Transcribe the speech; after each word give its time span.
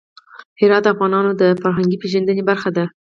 هرات 0.59 0.83
د 0.85 0.87
افغانانو 0.95 1.31
د 1.41 1.43
فرهنګي 1.61 1.97
پیژندنې 2.03 2.43
برخه 2.49 2.69
ده. 2.77 2.85